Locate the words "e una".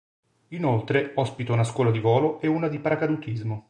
2.41-2.67